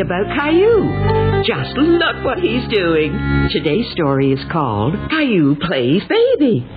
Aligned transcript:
Story 0.00 0.02
about 0.02 0.26
Caillou. 0.38 1.42
Just 1.44 1.76
look 1.76 2.24
what 2.24 2.38
he's 2.38 2.66
doing. 2.68 3.12
Today's 3.50 3.90
story 3.92 4.32
is 4.32 4.40
called 4.50 4.94
Caillou 5.10 5.56
Plays 5.56 6.02
Baby. 6.08 6.66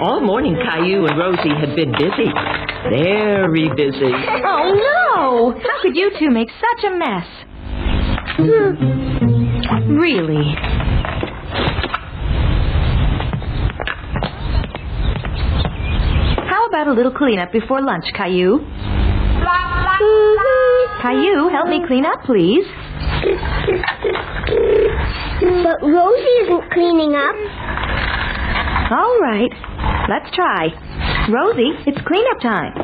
All 0.00 0.20
morning, 0.20 0.56
Caillou 0.56 1.06
and 1.06 1.18
Rosie 1.18 1.54
had 1.60 1.76
been 1.76 1.92
busy. 1.92 2.30
Very 2.90 3.68
busy. 3.76 4.12
Oh, 4.44 4.72
no! 4.74 5.52
How 5.60 5.82
could 5.82 5.94
you 5.96 6.10
two 6.18 6.30
make 6.30 6.48
such 6.48 6.84
a 6.84 6.90
mess? 6.96 7.26
Hmm. 8.36 9.96
Really? 9.96 10.56
How 16.52 16.68
about 16.82 16.92
a 16.92 16.96
little 16.96 17.12
cleanup 17.12 17.52
before 17.52 17.80
lunch, 17.80 18.04
Caillou? 18.14 18.58
Caillou, 21.00 21.48
help 21.48 21.68
me 21.68 21.80
clean 21.86 22.04
up, 22.04 22.22
please. 22.24 22.66
But 25.62 25.78
Rosie 25.82 26.36
isn't 26.42 26.70
cleaning 26.72 27.14
up. 27.14 27.36
All 28.90 29.18
right, 29.20 29.50
let's 30.08 30.34
try. 30.34 30.70
Rosie, 31.30 31.70
it's 31.86 32.00
cleanup 32.06 32.40
time. 32.42 32.74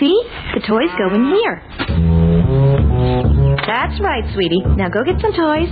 See? 0.00 0.22
The 0.54 0.60
toys 0.66 0.90
go 0.96 1.14
in 1.14 1.24
here. 1.28 1.62
That's 3.66 4.00
right, 4.00 4.24
sweetie. 4.32 4.62
Now 4.76 4.88
go 4.88 5.04
get 5.04 5.20
some 5.20 5.34
toys. 5.34 5.68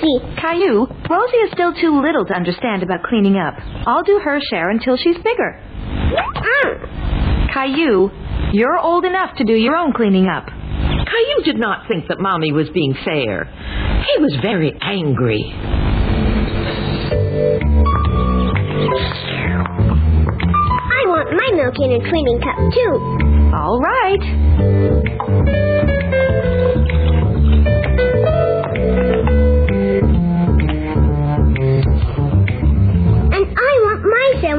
Rosie. 0.00 0.20
Caillou, 0.40 0.86
Rosie 1.08 1.36
is 1.44 1.50
still 1.52 1.72
too 1.74 2.00
little 2.00 2.24
to 2.26 2.34
understand 2.34 2.82
about 2.82 3.02
cleaning 3.02 3.36
up. 3.36 3.54
I'll 3.86 4.02
do 4.02 4.18
her 4.22 4.38
share 4.50 4.70
until 4.70 4.96
she's 4.96 5.16
bigger. 5.16 5.60
Mm. 6.64 7.52
Caillou, 7.52 8.10
you're 8.52 8.78
old 8.78 9.04
enough 9.04 9.36
to 9.36 9.44
do 9.44 9.52
your 9.54 9.76
own 9.76 9.92
cleaning 9.92 10.26
up. 10.26 10.46
Caillou 10.46 11.44
did 11.44 11.58
not 11.58 11.86
think 11.88 12.08
that 12.08 12.18
Mommy 12.20 12.52
was 12.52 12.68
being 12.70 12.94
fair. 13.04 13.44
He 13.44 14.22
was 14.22 14.36
very 14.40 14.72
angry. 14.80 15.52
I 20.92 21.06
want 21.06 21.30
my 21.32 21.50
milk 21.56 21.78
in 21.78 21.92
a 21.92 22.00
cleaning 22.08 22.40
cup 22.40 22.56
too. 22.72 22.98
All 23.54 23.78
right. 23.80 25.99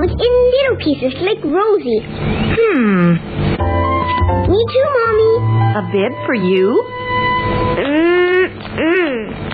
In 0.10 0.52
little 0.52 0.78
pieces 0.80 1.14
like 1.22 1.44
Rosie. 1.44 2.02
Hmm. 2.02 3.14
Me 4.50 4.60
too, 4.74 4.88
Mommy. 4.98 5.34
A 5.78 5.82
bib 5.92 6.14
for 6.26 6.36
you? 6.36 6.84
Mm-mm. 7.78 9.52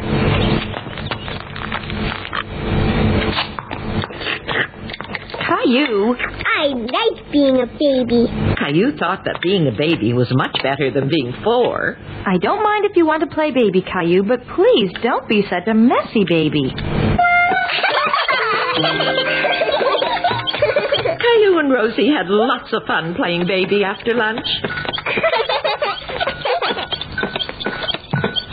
Caillou. 5.48 6.16
I 6.16 6.68
like 6.68 7.32
being 7.32 7.58
a 7.62 7.66
baby. 7.68 8.28
Caillou 8.58 8.98
thought 8.98 9.24
that 9.26 9.40
being 9.42 9.68
a 9.68 9.72
baby 9.78 10.14
was 10.14 10.28
much 10.32 10.58
better 10.64 10.92
than 10.92 11.10
being 11.10 11.34
four. 11.44 11.98
I 12.26 12.38
don't 12.38 12.64
mind 12.64 12.86
if 12.86 12.96
you 12.96 13.06
want 13.06 13.22
to 13.22 13.34
play 13.34 13.52
baby, 13.52 13.82
Caillou, 13.82 14.24
but 14.24 14.46
please 14.56 14.92
don't 15.04 15.28
be 15.28 15.44
such 15.50 15.68
a 15.68 15.74
messy 15.74 16.24
baby. 16.28 16.74
Caillou 21.58 21.66
and 21.66 21.74
Rosie 21.74 22.10
had 22.10 22.28
lots 22.28 22.72
of 22.74 22.84
fun 22.86 23.16
playing 23.16 23.48
baby 23.48 23.84
after 23.84 24.14
lunch. 24.14 24.46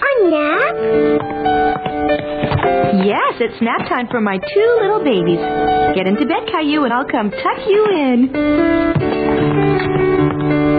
a 0.01 0.31
nap? 0.31 0.75
Yes, 3.05 3.35
it's 3.41 3.61
nap 3.61 3.89
time 3.89 4.09
for 4.11 4.21
my 4.21 4.39
two 4.39 4.79
little 4.81 5.05
babies. 5.05 5.39
Get 5.95 6.07
into 6.07 6.25
bed, 6.27 6.49
Caillou, 6.51 6.85
and 6.85 6.93
I'll 6.93 7.05
come 7.05 7.31
tuck 7.31 7.69
you 7.69 7.87
in. 7.93 8.31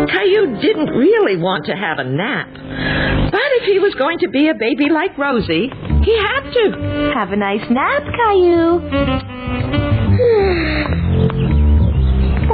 Caillou 0.09 0.61
didn't 0.61 0.89
really 0.95 1.37
want 1.37 1.65
to 1.65 1.73
have 1.73 1.99
a 1.99 2.05
nap. 2.05 2.49
But 3.31 3.51
if 3.61 3.65
he 3.65 3.79
was 3.79 3.93
going 3.95 4.19
to 4.19 4.29
be 4.29 4.49
a 4.49 4.53
baby 4.55 4.89
like 4.89 5.17
Rosie, 5.17 5.69
he 6.03 6.17
had 6.17 6.51
to. 6.51 7.11
Have 7.13 7.31
a 7.31 7.37
nice 7.37 7.69
nap, 7.69 8.03
Caillou. 8.17 9.84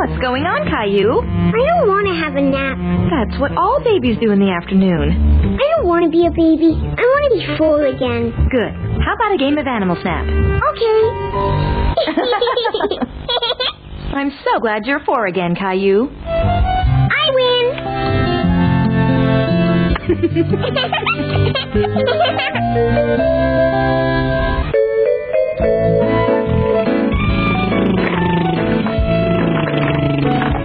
What's 0.02 0.18
going 0.18 0.50
on, 0.50 0.66
Caillou? 0.66 1.22
I 1.22 1.62
don't 1.62 1.86
want 1.86 2.10
to 2.10 2.16
have 2.18 2.34
a 2.34 2.42
nap. 2.42 2.74
That's 3.14 3.38
what 3.40 3.54
all 3.56 3.78
babies 3.86 4.18
do 4.18 4.32
in 4.32 4.40
the 4.40 4.50
afternoon. 4.50 5.14
I 5.62 5.66
don't 5.78 5.86
want 5.86 6.06
to 6.06 6.10
be 6.10 6.26
a 6.26 6.32
baby. 6.34 6.74
I 6.74 7.06
want 7.06 7.24
to 7.30 7.38
be 7.38 7.46
full 7.54 7.78
again. 7.86 8.34
Good. 8.50 8.74
How 9.06 9.14
about 9.14 9.30
a 9.30 9.38
game 9.38 9.60
of 9.60 9.68
animal 9.68 9.96
snap? 10.02 10.26
Okay. 10.26 11.06
I'm 14.18 14.34
so 14.44 14.58
glad 14.60 14.88
you're 14.88 15.06
four 15.06 15.28
again, 15.28 15.54
Caillou. 15.54 16.10
I 16.26 17.30
win. 23.22 23.38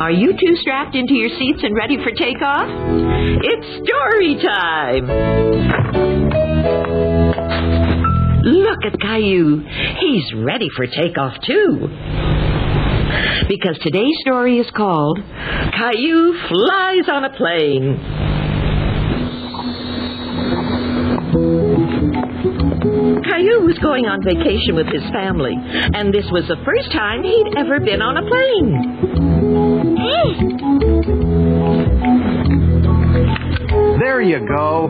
Are 0.07 0.13
you 0.13 0.35
two 0.35 0.55
strapped 0.61 0.95
into 0.95 1.15
your 1.15 1.31
seats 1.31 1.59
and 1.65 1.75
ready 1.75 1.97
for 1.97 2.13
takeoff? 2.13 2.69
It's 3.43 3.67
story 3.83 4.37
time! 4.41 5.05
Look 8.45 8.85
at 8.85 9.01
Caillou. 9.01 9.65
He's 9.99 10.33
ready 10.33 10.69
for 10.77 10.87
takeoff, 10.87 11.35
too. 11.45 11.89
Because 13.49 13.77
today's 13.83 14.15
story 14.21 14.61
is 14.61 14.71
called 14.77 15.19
Caillou 15.77 16.39
Flies 16.51 17.09
on 17.09 17.25
a 17.25 17.31
Plane. 17.37 17.99
Caillou 23.25 23.67
was 23.67 23.77
going 23.83 24.07
on 24.07 24.23
vacation 24.23 24.77
with 24.77 24.87
his 24.87 25.03
family, 25.11 25.55
and 25.57 26.15
this 26.15 26.27
was 26.31 26.47
the 26.47 26.63
first 26.65 26.93
time 26.93 27.25
he'd 27.25 27.55
ever 27.59 27.81
been 27.81 28.01
on 28.01 28.17
a 28.17 28.23
plane. 28.23 29.36
There 34.01 34.21
you 34.21 34.39
go. 34.47 34.89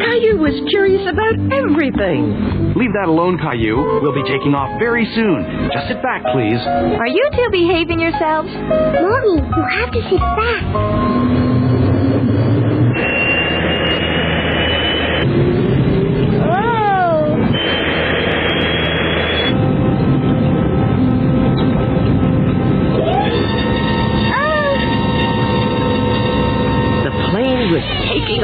Caillou 0.00 0.38
was 0.38 0.54
curious 0.70 1.02
about 1.08 1.34
everything. 1.52 2.74
Leave 2.76 2.92
that 2.92 3.08
alone, 3.08 3.38
Caillou. 3.38 4.02
We'll 4.02 4.14
be 4.14 4.24
taking 4.28 4.54
off 4.54 4.78
very 4.78 5.06
soon. 5.14 5.70
Just 5.72 5.88
sit 5.88 6.02
back, 6.02 6.22
please. 6.32 6.58
Are 6.60 7.06
you 7.08 7.24
two 7.32 7.48
behaving 7.50 8.00
yourselves? 8.00 8.48
Mommy, 8.52 9.40
you 9.40 9.62
have 9.78 9.92
to 9.92 10.02
sit 10.10 10.20
back. 10.20 11.55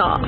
Off. 0.02 0.22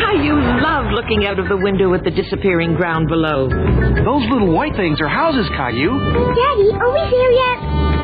Caillou 0.00 0.40
loved 0.64 0.90
looking 0.96 1.26
out 1.26 1.38
of 1.38 1.48
the 1.48 1.56
window 1.56 1.92
at 1.92 2.02
the 2.04 2.10
disappearing 2.10 2.74
ground 2.74 3.08
below. 3.08 3.48
Those 3.48 4.24
little 4.32 4.52
white 4.52 4.74
things 4.74 5.00
are 5.00 5.08
houses, 5.08 5.46
Caillou. 5.56 5.92
Daddy, 5.92 6.68
are 6.72 6.92
we 6.92 7.04
there 7.12 7.32
yet? 7.32 7.58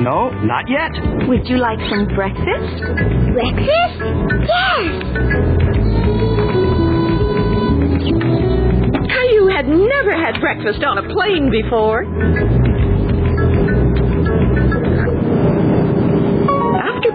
No, 0.04 0.28
not 0.44 0.68
yet. 0.68 0.92
Would 1.28 1.48
you 1.48 1.56
like 1.58 1.78
some 1.88 2.06
breakfast? 2.14 2.76
Breakfast? 3.32 3.96
Yes. 4.44 4.90
Caillou 9.08 9.48
had 9.48 9.68
never 9.68 10.12
had 10.12 10.40
breakfast 10.40 10.84
on 10.84 10.98
a 10.98 11.02
plane 11.14 11.50
before. 11.50 12.04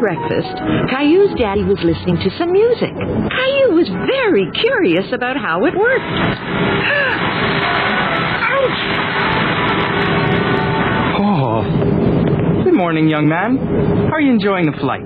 Breakfast, 0.05 0.53
Caillou's 0.93 1.33
daddy 1.33 1.65
was 1.65 1.81
listening 1.81 2.21
to 2.21 2.29
some 2.37 2.53
music. 2.53 2.93
Caillou 2.93 3.73
was 3.73 3.89
very 4.05 4.45
curious 4.53 5.09
about 5.11 5.33
how 5.35 5.65
it 5.65 5.73
worked. 5.73 6.05
Oh. 11.17 11.63
Good 12.63 12.73
morning, 12.73 13.07
young 13.09 13.27
man. 13.27 13.57
How 14.09 14.15
are 14.15 14.21
you 14.21 14.31
enjoying 14.31 14.65
the 14.69 14.77
flight? 14.77 15.05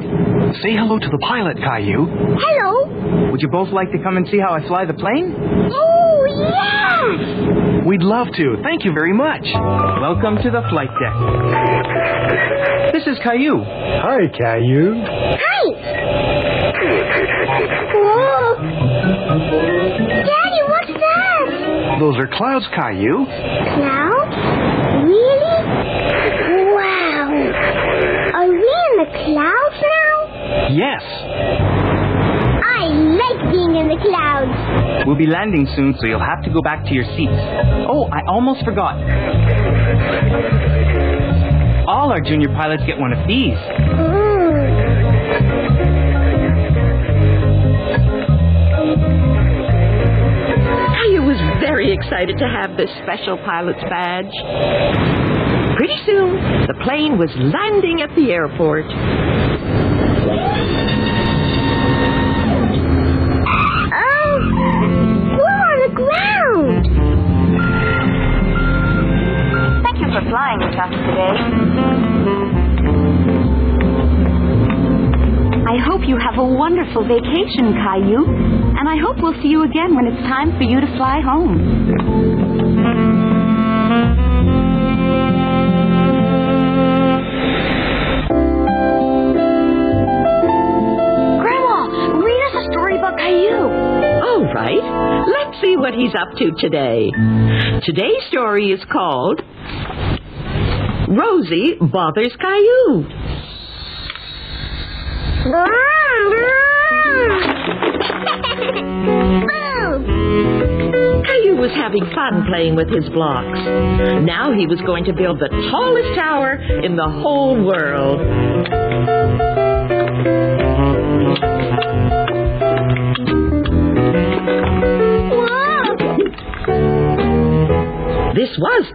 Say 0.62 0.76
hello 0.76 1.00
to 1.00 1.10
the 1.10 1.20
pilot, 1.20 1.58
Caillou. 1.58 2.08
Hello. 2.36 3.32
Would 3.32 3.42
you 3.42 3.48
both 3.48 3.70
like 3.70 3.92
to 3.92 4.00
come 4.04 4.18
and 4.18 4.28
see 4.28 4.40
how 4.40 4.52
I 4.54 4.66
fly 4.68 4.86
the 4.86 4.94
plane? 4.94 5.36
Oh, 5.72 5.99
yes. 6.40 7.86
We'd 7.86 8.04
love 8.04 8.28
to. 8.38 8.58
Thank 8.64 8.86
you 8.86 8.94
very 8.94 9.14
much. 9.14 9.46
Welcome 10.02 10.38
to 10.44 10.52
the 10.52 10.62
flight 10.70 10.90
deck. 11.00 11.14
This 12.94 13.04
is 13.08 13.18
Caillou. 13.24 13.64
Hi, 13.64 14.28
Caillou. 14.38 15.04
Hi. 15.04 15.64
Whoa. 17.94 18.56
Daddy, 19.30 20.62
what's 20.68 20.94
that? 20.94 21.98
Those 22.00 22.16
are 22.18 22.28
clouds, 22.28 22.66
Caillou. 22.76 23.26
Clouds? 23.26 24.36
Really? 25.06 25.60
Wow. 26.76 27.30
Are 28.36 28.48
we 28.48 28.56
in 28.56 28.94
the 28.98 29.10
clouds 29.26 29.78
now? 29.82 30.14
Yes. 30.72 31.04
I 32.64 32.88
like 32.88 33.52
being 33.52 33.76
in 33.76 33.88
the 33.88 33.98
clouds. 34.02 34.58
We'll 35.06 35.18
be 35.18 35.28
landing 35.28 35.68
soon, 35.76 35.96
so 36.00 36.06
you'll 36.06 36.20
have 36.20 36.44
to 36.44 36.50
go 36.50 36.62
back 36.62 36.86
to 36.86 36.94
your 36.94 37.06
seats. 37.16 37.40
Oh, 37.90 38.10
I 38.12 38.22
almost 38.28 38.64
forgot. 38.64 38.96
All 41.88 42.12
our 42.12 42.22
junior 42.22 42.50
pilots 42.50 42.84
get 42.86 43.00
one 43.00 43.14
of 43.14 43.28
these. 43.28 43.58
Caillou 51.00 51.24
was 51.26 51.40
very 51.60 51.92
excited 51.92 52.38
to 52.38 52.48
have 52.48 52.78
this 52.78 52.90
special 53.04 53.38
pilot's 53.38 53.82
badge. 53.90 54.32
Pretty 55.78 55.98
soon, 56.06 56.36
the 56.68 56.76
plane 56.84 57.18
was 57.18 57.30
landing 57.38 58.02
at 58.02 58.16
the 58.16 58.32
airport. 58.32 58.86
For 70.12 70.22
flying 70.30 70.60
with 70.60 70.74
us 70.74 70.90
today. 70.90 71.36
I 75.70 75.78
hope 75.86 76.02
you 76.08 76.18
have 76.18 76.38
a 76.38 76.46
wonderful 76.46 77.04
vacation, 77.08 77.74
Caillou. 77.74 78.26
And 78.80 78.90
I 78.90 78.98
hope 78.98 79.18
we'll 79.22 79.40
see 79.42 79.50
you 79.50 79.64
again 79.64 79.96
when 79.96 80.08
it's 80.08 80.22
time 80.24 80.58
for 80.58 80.64
you 80.64 80.82
to 80.82 80.88
fly 80.98 81.22
home. 81.22 82.70
Grandma, 91.42 92.18
read 92.18 92.42
us 92.48 92.56
a 92.56 92.72
story 92.72 92.98
about 92.98 93.18
Caillou. 93.18 93.70
All 94.24 94.54
right, 94.54 94.82
let's 95.28 95.62
see 95.62 95.76
what 95.78 95.94
he's 95.94 96.16
up 96.16 96.36
to 96.38 96.52
today. 96.58 97.12
Today's 97.84 98.26
story 98.30 98.72
is 98.72 98.82
called 98.92 99.42
Rosie 101.10 101.76
Bothers 101.82 102.36
Caillou. 102.40 103.10
Caillou 111.26 111.56
was 111.56 111.72
having 111.72 112.06
fun 112.14 112.46
playing 112.48 112.76
with 112.76 112.90
his 112.90 113.10
blocks. 113.10 113.58
Now 114.24 114.54
he 114.54 114.68
was 114.68 114.80
going 114.86 115.06
to 115.06 115.14
build 115.14 115.40
the 115.40 115.50
tallest 115.72 116.16
tower 116.16 116.54
in 116.54 116.96
the 116.96 117.10
whole 117.10 117.66
world. 117.66 118.20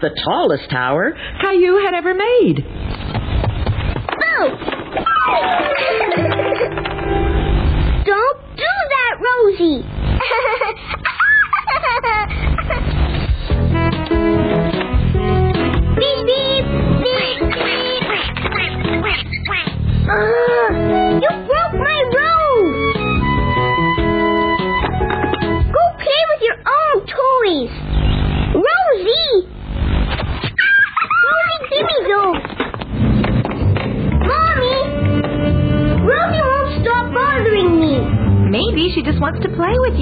The 0.05 0.21
tallest 0.23 0.69
tower 0.71 1.17
Caillou 1.41 1.81
had 1.83 1.95
ever 1.95 2.13
made. 2.13 2.61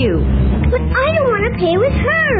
You. 0.02 0.18
But 0.70 0.80
I 0.82 1.06
don't 1.14 1.28
want 1.30 1.46
to 1.46 1.54
play 1.62 1.76
with 1.78 1.92
her. 1.94 2.30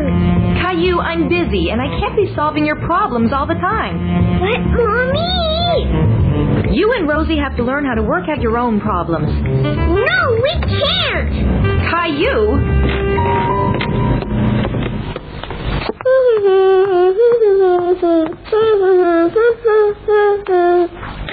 Caillou, 0.58 0.98
I'm 0.98 1.28
busy 1.28 1.70
and 1.70 1.80
I 1.80 1.86
can't 2.00 2.16
be 2.16 2.32
solving 2.34 2.66
your 2.66 2.74
problems 2.82 3.32
all 3.32 3.46
the 3.46 3.54
time. 3.54 3.94
But, 4.42 4.58
Mommy! 4.74 6.74
You 6.74 6.90
and 6.92 7.06
Rosie 7.08 7.38
have 7.38 7.54
to 7.56 7.62
learn 7.62 7.84
how 7.84 7.94
to 7.94 8.02
work 8.02 8.28
out 8.28 8.40
your 8.40 8.58
own 8.58 8.80
problems. 8.80 9.30
No, 9.30 10.40
we 10.42 10.50
can't! 10.66 11.30
Caillou? 11.86 12.58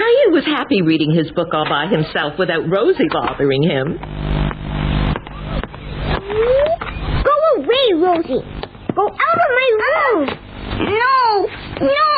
Caillou 0.00 0.32
was 0.32 0.44
happy 0.46 0.80
reading 0.82 1.10
his 1.14 1.30
book 1.32 1.48
all 1.52 1.68
by 1.68 1.86
himself 1.86 2.38
without 2.38 2.68
Rosie 2.68 3.08
bothering 3.10 3.62
him. 3.62 3.98
Go 7.24 7.36
away, 7.56 7.99
Rosie. 8.10 8.42
Go 8.96 9.06
out 9.06 9.38
of 9.38 9.50
my 9.54 9.68
room. 9.86 10.26
No, 10.82 11.46
no, 11.80 12.10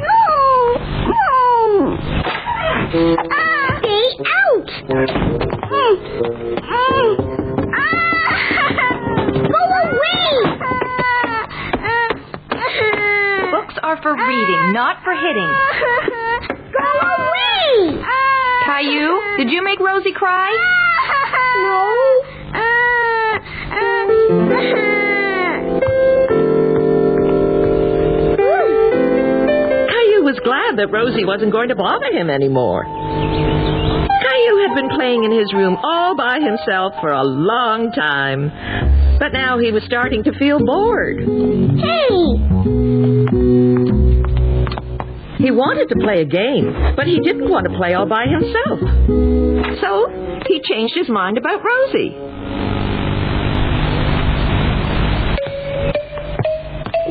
no, 0.00 0.16
no. 1.12 1.26
Ah, 3.30 3.68
stay 3.80 4.06
out. 4.24 4.68
Mm, 4.88 5.16
mm. 6.72 7.12
Ah, 7.76 7.92
go 9.52 9.62
away. 9.84 10.32
Books 13.52 13.76
are 13.82 13.98
for 14.00 14.14
reading, 14.16 14.72
not 14.72 15.04
for 15.04 15.12
hitting. 15.12 15.52
Go 16.72 16.88
away. 17.18 18.00
Caillou, 18.64 19.36
did 19.36 19.50
you 19.50 19.62
make 19.62 19.80
Rosie 19.80 20.14
cry? 20.14 20.50
Caillou 21.06 22.20
glad 30.44 30.76
that 30.78 30.88
Rosie 30.92 31.24
wasn't 31.24 31.52
going 31.52 31.68
to 31.68 31.74
bother 31.74 32.10
him 32.12 32.30
anymore. 32.30 32.84
Caillou 32.84 34.68
had 34.68 34.74
been 34.74 34.90
playing 34.96 35.24
in 35.24 35.32
his 35.32 35.52
room 35.52 35.76
all 35.82 36.16
by 36.16 36.40
himself 36.40 36.94
for 37.00 37.10
a 37.10 37.24
long 37.24 37.92
time. 37.92 38.50
But 39.18 39.32
now 39.32 39.58
he 39.58 39.72
was 39.72 39.82
starting 39.84 40.24
to 40.24 40.32
feel 40.38 40.58
bored. 40.64 41.18
Hey! 41.18 42.08
He 45.38 45.50
wanted 45.50 45.88
to 45.88 45.96
play 46.00 46.20
a 46.20 46.26
game, 46.26 46.94
but 46.96 47.06
he 47.06 47.18
didn't 47.20 47.48
want 47.48 47.66
to 47.70 47.76
play 47.76 47.94
all 47.94 48.06
by 48.06 48.26
himself. 48.26 48.78
So 49.80 50.08
he 50.46 50.60
changed 50.60 50.94
his 50.94 51.08
mind 51.08 51.38
about 51.38 51.62
Rosie. 51.64 52.16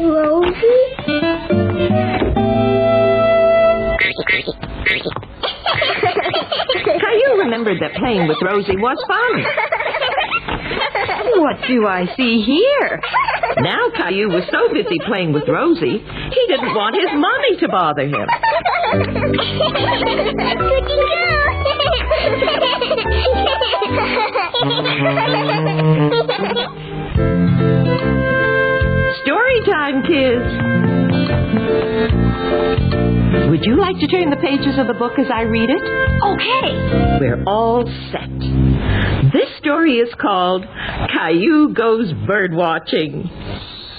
Rosie? 0.05 1.68
Caillou 6.99 7.39
remembered 7.39 7.79
that 7.81 7.93
playing 7.95 8.27
with 8.27 8.37
Rosie 8.41 8.75
was 8.75 8.97
fun. 9.07 9.43
What 11.39 11.55
do 11.67 11.85
I 11.87 12.05
see 12.17 12.41
here? 12.41 13.01
Now 13.57 13.89
Caillou 13.95 14.29
was 14.29 14.43
so 14.51 14.67
busy 14.73 14.97
playing 15.05 15.31
with 15.33 15.47
Rosie, 15.47 15.99
he 15.99 16.45
didn't 16.47 16.73
want 16.75 16.95
his 16.95 17.09
mommy 17.13 17.55
to 17.59 17.67
bother 17.69 18.07
him. 18.07 18.27
Story 29.23 29.59
time, 29.65 30.03
kids. 30.03 31.59
Would 33.29 33.63
you 33.63 33.75
like 33.77 33.99
to 33.99 34.07
turn 34.07 34.29
the 34.29 34.37
pages 34.41 34.79
of 34.79 34.87
the 34.87 34.93
book 34.93 35.19
as 35.19 35.27
I 35.31 35.41
read 35.41 35.69
it? 35.69 35.81
Okay. 35.81 36.73
We're 37.21 37.43
all 37.45 37.85
set. 38.11 38.29
This 39.31 39.49
story 39.59 39.97
is 39.97 40.09
called 40.19 40.65
Caillou 41.13 41.73
Goes 41.73 42.11
Bird 42.25 42.53
Watching. 42.55 43.29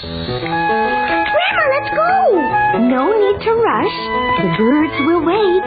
Grandma, 0.02 1.64
let's 1.70 1.90
go! 1.94 2.42
No 2.90 3.06
need 3.14 3.38
to 3.44 3.52
rush. 3.54 3.96
The 4.42 4.50
birds 4.58 4.94
will 5.06 5.22
wait. 5.22 5.62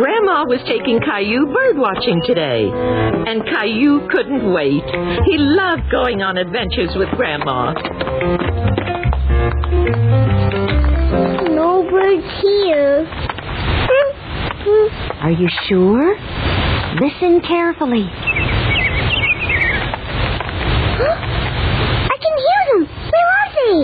Grandma 0.00 0.44
was 0.48 0.60
taking 0.66 1.00
Caillou 1.00 1.52
bird 1.52 1.76
watching 1.76 2.22
today, 2.24 2.70
and 2.72 3.44
Caillou 3.44 4.08
couldn't 4.08 4.52
wait. 4.52 4.84
He 5.26 5.36
loved 5.36 5.90
going 5.90 6.22
on 6.22 6.38
adventures 6.38 6.96
with 6.96 7.08
Grandma. 7.16 8.73
Here. 12.22 13.06
Are 15.20 15.32
you 15.32 15.48
sure? 15.68 16.16
Listen 17.00 17.40
carefully. 17.40 18.08
I 22.06 22.16
can 22.22 22.34
hear 22.38 22.62
them. 22.70 22.86
Where 23.10 23.28
are 23.34 23.50
they? 23.50 23.74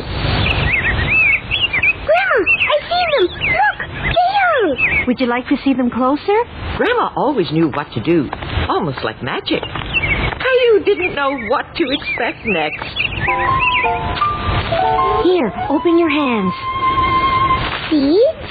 Grandma, 2.07 2.39
I 2.71 2.77
see 2.87 3.05
them. 3.11 3.27
Look, 3.51 3.79
there. 4.15 5.07
Would 5.07 5.19
you 5.19 5.27
like 5.27 5.49
to 5.49 5.57
see 5.65 5.75
them 5.75 5.91
closer? 5.91 6.45
Grandma 6.77 7.11
always 7.17 7.51
knew 7.51 7.69
what 7.71 7.91
to 7.95 8.01
do, 8.01 8.31
almost 8.69 9.03
like 9.03 9.23
magic. 9.25 9.61
Caillou 9.61 10.85
didn't 10.85 11.15
know 11.17 11.37
what 11.49 11.67
to 11.75 11.85
expect 11.85 12.47
next. 12.47 12.97
Here, 15.25 15.53
open 15.69 15.99
your 15.99 16.11
hands. 16.11 16.55
Seeds? 17.91 18.51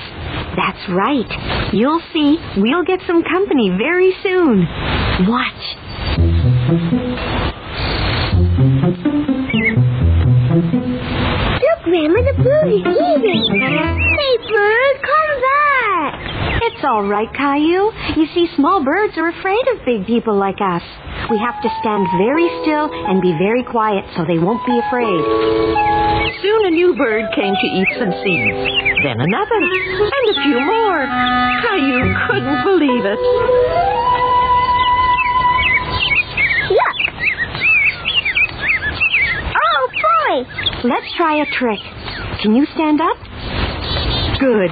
That's 0.55 0.89
right. 0.89 1.72
You'll 1.74 2.01
see, 2.12 2.38
we'll 2.58 2.84
get 2.84 3.00
some 3.08 3.24
company 3.24 3.69
very 3.77 4.13
soon. 4.22 4.67
Watch. 5.27 6.69
Look, 10.50 11.79
Grandma, 11.84 12.19
the 12.25 12.36
bird 12.43 12.67
is 12.67 12.84
eating. 12.84 13.43
Hey, 13.62 14.34
bird, 14.50 14.96
come 15.08 15.34
back. 15.41 16.62
It's 16.63 16.84
all 16.84 17.08
right, 17.08 17.31
Caillou. 17.34 17.91
You 18.17 18.27
see, 18.34 18.48
small 18.55 18.84
birds 18.84 19.13
are 19.17 19.29
afraid 19.29 19.65
of 19.74 19.86
big 19.86 20.05
people 20.05 20.36
like 20.38 20.60
us. 20.60 20.84
We 21.29 21.38
have 21.38 21.62
to 21.62 21.69
stand 21.81 22.08
very 22.17 22.50
still 22.63 22.89
and 22.91 23.22
be 23.22 23.31
very 23.38 23.63
quiet 23.63 24.05
so 24.17 24.25
they 24.25 24.39
won't 24.39 24.65
be 24.65 24.79
afraid. 24.88 25.99
Soon 26.42 26.66
a 26.66 26.72
new 26.72 26.96
bird 26.96 27.25
came 27.36 27.54
to 27.54 27.68
eat 27.68 27.88
some 28.00 28.12
seeds, 28.24 28.58
then 29.04 29.20
another, 29.20 29.60
and 29.60 30.30
a 30.30 30.36
few 30.44 30.60
more. 30.60 31.06
Caillou 31.62 32.16
couldn't 32.28 32.63
believe 32.63 33.06
it. 33.06 33.20
Look. 36.70 36.98
Oh, 39.56 39.84
boy. 39.92 40.46
Let's 40.88 41.10
try 41.18 41.42
a 41.42 41.46
trick. 41.58 41.80
Can 42.42 42.56
you 42.56 42.66
stand 42.74 43.01
up? 43.01 43.18
Good. 44.39 44.72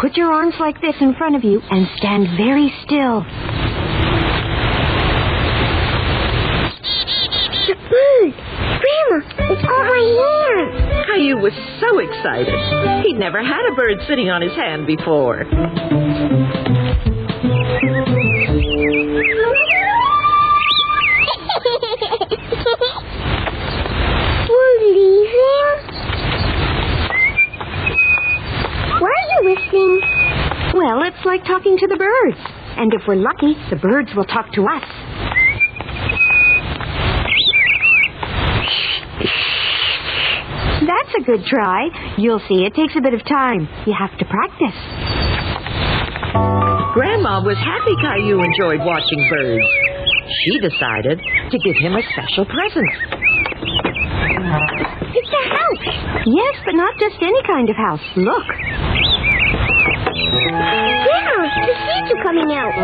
Put 0.00 0.16
your 0.16 0.32
arms 0.32 0.54
like 0.60 0.80
this 0.80 0.94
in 1.00 1.14
front 1.14 1.34
of 1.34 1.42
you 1.44 1.60
and 1.70 1.88
stand 1.96 2.28
very 2.36 2.72
still. 2.84 3.24
The 7.66 7.74
bird. 7.90 8.34
It's 9.50 9.66
on 9.66 9.82
my 9.82 9.98
hand. 10.14 10.70
Caillou 11.06 11.38
was 11.42 11.52
so 11.82 11.98
excited. 11.98 12.54
He'd 13.04 13.18
never 13.18 13.42
had 13.42 13.66
a 13.72 13.74
bird 13.74 13.98
sitting 14.06 14.30
on 14.30 14.42
his 14.42 14.54
hand 14.54 14.86
before. 14.86 15.44
We're 24.50 24.78
leaving? 24.86 25.78
Why 29.00 29.10
are 29.10 29.28
you 29.34 29.40
whistling? 29.42 30.00
Well, 30.74 31.02
it's 31.02 31.24
like 31.24 31.44
talking 31.44 31.76
to 31.78 31.86
the 31.88 31.96
birds. 31.96 32.38
And 32.76 32.94
if 32.94 33.02
we're 33.08 33.16
lucky, 33.16 33.56
the 33.68 33.76
birds 33.76 34.10
will 34.14 34.24
talk 34.24 34.52
to 34.52 34.62
us. 34.66 34.84
That's 40.80 41.12
a 41.18 41.19
good 41.30 41.46
try. 41.46 41.86
You'll 42.18 42.42
see, 42.48 42.66
it 42.66 42.74
takes 42.74 42.94
a 42.98 43.00
bit 43.00 43.14
of 43.14 43.22
time. 43.24 43.68
You 43.86 43.94
have 43.94 44.10
to 44.18 44.24
practice. 44.26 44.78
Grandma 46.90 47.38
was 47.46 47.54
happy 47.62 47.94
Caillou 48.02 48.42
enjoyed 48.42 48.82
watching 48.82 49.22
birds. 49.30 49.62
She 50.26 50.58
decided 50.58 51.22
to 51.22 51.56
give 51.62 51.76
him 51.78 51.94
a 51.94 52.02
special 52.10 52.46
present. 52.50 52.90
It's 55.14 55.30
a 55.30 55.44
house. 55.54 55.86
Yes, 56.26 56.54
but 56.66 56.74
not 56.74 56.98
just 56.98 57.22
any 57.22 57.42
kind 57.46 57.70
of 57.70 57.76
house. 57.76 58.02
Look. 58.16 58.46
Grandma, 60.50 61.46
the 61.46 61.74
seeds 61.78 62.10
are 62.10 62.22
coming 62.26 62.50
out. 62.58 62.74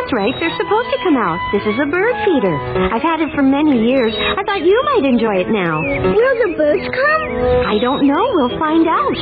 That's 0.00 0.16
right, 0.16 0.32
they're 0.40 0.56
supposed 0.56 0.88
to 0.96 0.98
come 1.04 1.20
out. 1.20 1.36
This 1.52 1.60
is 1.68 1.76
a 1.76 1.84
bird 1.84 2.16
feeder. 2.24 2.56
I've 2.88 3.04
had 3.04 3.20
it 3.20 3.28
for 3.36 3.44
many 3.44 3.84
years. 3.84 4.16
I 4.16 4.40
thought 4.48 4.64
you 4.64 4.80
might 4.96 5.04
enjoy 5.04 5.44
it 5.44 5.52
now. 5.52 5.76
Will 5.76 6.36
the 6.40 6.56
birds 6.56 6.88
come? 6.88 7.22
I 7.68 7.76
don't 7.76 8.08
know. 8.08 8.24
We'll 8.32 8.56
find 8.56 8.88
out. 8.88 9.12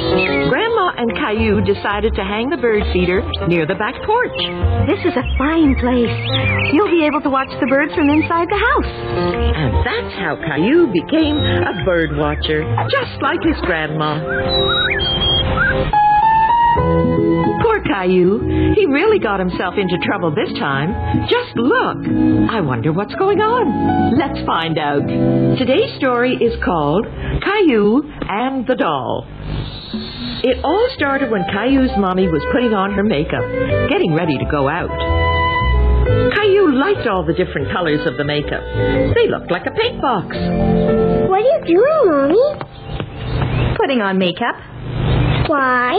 Grandma 0.46 0.94
and 0.94 1.10
Caillou 1.18 1.66
decided 1.66 2.14
to 2.14 2.22
hang 2.22 2.48
the 2.48 2.62
bird 2.62 2.86
feeder 2.94 3.26
near 3.50 3.66
the 3.66 3.74
back 3.74 3.98
porch. 4.06 4.38
This 4.86 5.02
is 5.02 5.18
a 5.18 5.26
fine 5.34 5.74
place. 5.82 6.14
You'll 6.70 6.94
be 6.94 7.02
able 7.10 7.26
to 7.26 7.30
watch 7.30 7.50
the 7.58 7.66
birds 7.66 7.90
from 7.98 8.08
inside 8.08 8.46
the 8.46 8.62
house. 8.62 8.92
And 9.58 9.74
that's 9.82 10.14
how 10.14 10.38
Caillou 10.38 10.94
became 10.94 11.42
a 11.42 11.82
bird 11.84 12.14
watcher, 12.14 12.62
just 12.86 13.18
like 13.18 13.42
his 13.42 13.58
grandma. 13.66 14.22
Poor 17.78 17.94
Caillou. 17.94 18.74
He 18.74 18.86
really 18.86 19.18
got 19.18 19.40
himself 19.40 19.74
into 19.76 19.98
trouble 20.04 20.34
this 20.34 20.52
time. 20.58 21.26
Just 21.28 21.56
look. 21.56 21.98
I 22.50 22.60
wonder 22.60 22.92
what's 22.92 23.14
going 23.14 23.40
on. 23.40 24.18
Let's 24.18 24.44
find 24.46 24.78
out. 24.78 25.06
Today's 25.58 25.94
story 25.98 26.34
is 26.34 26.54
called 26.64 27.06
Caillou 27.06 28.02
and 28.28 28.66
the 28.66 28.74
Doll. 28.74 29.26
It 30.42 30.64
all 30.64 30.88
started 30.96 31.30
when 31.30 31.44
Caillou's 31.52 31.90
mommy 31.98 32.28
was 32.28 32.42
putting 32.52 32.72
on 32.72 32.92
her 32.92 33.04
makeup, 33.04 33.44
getting 33.88 34.14
ready 34.14 34.38
to 34.38 34.44
go 34.50 34.68
out. 34.68 34.90
Caillou 36.34 36.74
liked 36.74 37.06
all 37.06 37.24
the 37.26 37.34
different 37.34 37.70
colors 37.70 38.06
of 38.06 38.16
the 38.16 38.24
makeup. 38.24 38.62
They 39.14 39.28
looked 39.28 39.50
like 39.50 39.66
a 39.66 39.72
paint 39.72 40.00
box. 40.00 40.34
What 41.28 41.42
are 41.42 41.46
you 41.46 41.60
doing, 41.66 42.06
Mommy? 42.06 43.76
Putting 43.76 44.00
on 44.00 44.18
makeup 44.18 44.56
Why? 45.46 45.96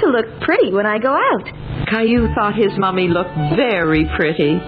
To 0.00 0.06
look 0.08 0.26
pretty 0.40 0.72
when 0.72 0.86
I 0.86 0.98
go 0.98 1.12
out. 1.12 1.44
Caillou 1.88 2.28
thought 2.34 2.54
his 2.54 2.72
mommy 2.78 3.08
looked 3.08 3.34
very 3.56 4.04
pretty. 4.16 4.58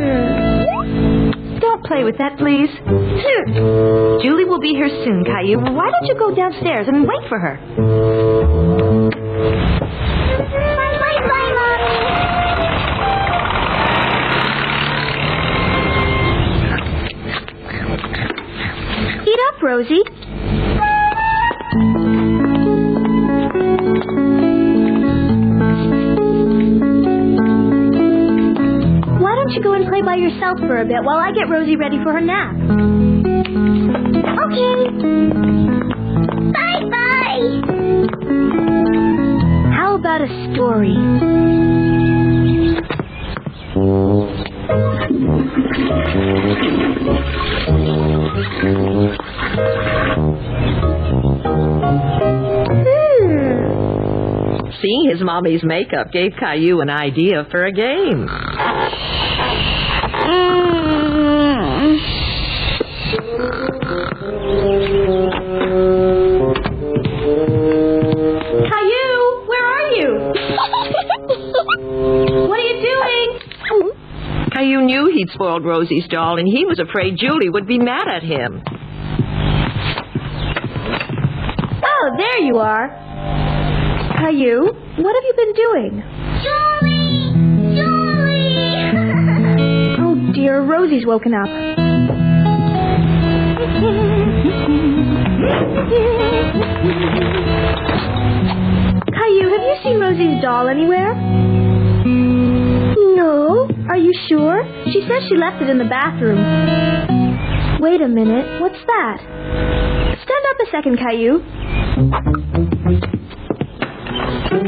Hmm. 0.00 1.58
Don't 1.60 1.84
play 1.84 2.04
with 2.04 2.18
that, 2.18 2.36
please. 2.38 2.70
Julie 4.22 4.44
will 4.44 4.60
be 4.60 4.70
here 4.74 4.88
soon, 5.04 5.24
Caillou. 5.24 5.58
Why 5.58 5.90
don't 5.90 6.06
you 6.06 6.14
go 6.18 6.34
downstairs 6.34 6.86
and 6.88 7.06
wait 7.06 7.28
for 7.28 7.38
her? 7.38 7.58
Bye, 9.80 10.98
bye, 10.98 11.20
bye, 11.28 11.52
Mom. 11.56 12.90
Eat 19.26 19.38
up, 19.48 19.62
Rosie. 19.62 20.02
Play 29.90 30.02
by 30.02 30.14
yourself 30.14 30.58
for 30.60 30.80
a 30.80 30.84
bit 30.84 31.02
while 31.02 31.18
I 31.18 31.32
get 31.32 31.48
Rosie 31.50 31.74
ready 31.76 31.98
for 32.02 32.12
her 32.12 32.20
nap? 32.20 32.54
Okay. 34.46 34.74
Bye 36.52 36.84
bye. 36.94 37.60
How 39.74 39.96
about 39.98 40.22
a 40.22 40.28
story? 40.54 40.94
Hmm. 43.74 44.50
Seeing 54.80 55.10
his 55.10 55.20
mommy's 55.22 55.62
makeup 55.62 56.10
gave 56.12 56.32
Caillou 56.38 56.80
an 56.80 56.88
idea 56.88 57.46
for 57.50 57.66
a 57.66 57.72
game. 57.72 58.28
He'd 75.20 75.30
spoiled 75.34 75.64
Rosie's 75.64 76.08
doll, 76.08 76.38
and 76.38 76.48
he 76.48 76.64
was 76.64 76.78
afraid 76.78 77.18
Julie 77.18 77.50
would 77.50 77.66
be 77.66 77.78
mad 77.78 78.08
at 78.08 78.22
him. 78.22 78.62
Oh, 81.84 82.10
there 82.16 82.38
you 82.38 82.56
are. 82.56 82.88
Caillou, 84.16 84.72
what 84.96 85.14
have 85.14 85.24
you 85.24 85.34
been 85.36 85.52
doing? 85.52 86.02
Julie! 86.42 87.32
Julie! 87.76 88.90
Oh 90.00 90.32
dear, 90.32 90.62
Rosie's 90.62 91.04
woken 91.04 91.34
up. 91.34 91.48
Caillou, 99.12 99.48
have 99.50 99.62
you 99.62 99.76
seen 99.82 99.98
Rosie's 100.00 100.40
doll 100.42 100.68
anywhere? 100.68 101.14
No. 104.62 104.66
Are 104.68 104.86
you 104.86 104.92
sure? 104.92 104.92
She 104.92 105.00
says 105.08 105.22
she 105.28 105.36
left 105.36 105.62
it 105.62 105.70
in 105.70 105.78
the 105.78 105.84
bathroom. 105.84 106.38
Wait 107.80 108.00
a 108.00 108.08
minute. 108.08 108.60
What's 108.60 108.78
that? 108.86 109.18
Stand 109.20 110.44
up 110.50 110.60
a 110.60 110.66
second, 110.70 110.98
Caillou. 110.98 111.42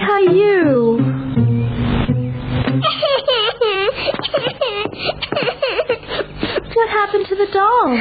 Caillou. 0.09 0.99
What 6.75 6.89
happened 6.89 7.27
to 7.29 7.35
the 7.37 7.47
doll? 7.53 7.95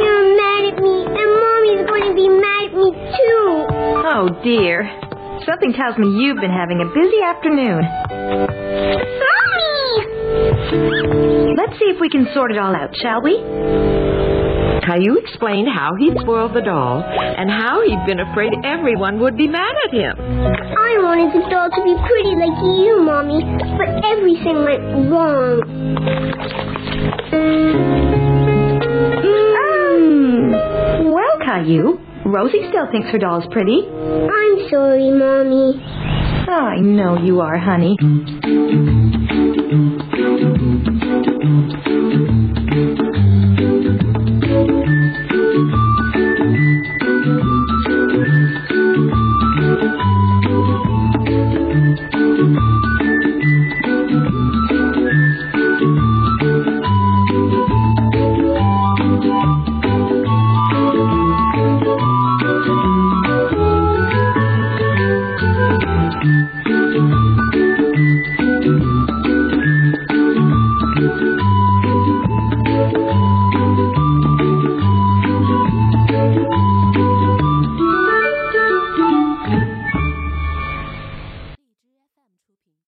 You're 0.00 0.36
mad 0.36 0.64
at 0.74 0.82
me, 0.82 1.04
and 1.06 1.14
Mommy's 1.14 1.86
going 1.88 2.02
to 2.10 2.14
be 2.14 2.28
mad 2.28 2.64
at 2.66 2.74
me 2.74 2.90
too. 2.90 3.66
Oh 4.04 4.28
dear. 4.42 4.90
Something 5.46 5.72
tells 5.72 5.96
me 5.96 6.08
you've 6.08 6.40
been 6.40 6.50
having 6.50 6.80
a 6.80 6.86
busy 6.92 7.22
afternoon. 7.22 7.84
Mommy! 10.72 11.25
Let's 11.56 11.72
see 11.78 11.86
if 11.88 11.98
we 12.00 12.10
can 12.10 12.28
sort 12.34 12.52
it 12.52 12.58
all 12.58 12.76
out, 12.76 12.94
shall 13.00 13.22
we? 13.22 13.40
Caillou 14.84 15.16
explained 15.16 15.68
how 15.72 15.96
he'd 15.98 16.12
spoiled 16.20 16.52
the 16.54 16.60
doll 16.60 17.02
and 17.02 17.50
how 17.50 17.80
he'd 17.80 18.04
been 18.06 18.20
afraid 18.20 18.52
everyone 18.62 19.18
would 19.20 19.36
be 19.38 19.48
mad 19.48 19.74
at 19.86 19.92
him. 19.92 20.14
I 20.20 21.00
wanted 21.00 21.32
the 21.32 21.48
doll 21.48 21.70
to 21.70 21.82
be 21.82 21.96
pretty 22.06 22.36
like 22.36 22.60
you, 22.60 23.00
Mommy, 23.00 23.40
but 23.80 23.88
everything 24.04 24.62
went 24.68 25.10
wrong. 25.10 25.62
Mm. 29.96 31.10
Well, 31.10 31.38
Caillou, 31.42 31.98
Rosie 32.26 32.68
still 32.68 32.86
thinks 32.92 33.08
her 33.08 33.18
doll's 33.18 33.46
pretty. 33.50 33.80
I'm 33.88 34.68
sorry, 34.68 35.10
Mommy. 35.10 35.82
I 36.48 36.76
know 36.80 37.18
you 37.18 37.40
are, 37.40 37.58
honey. 37.58 37.96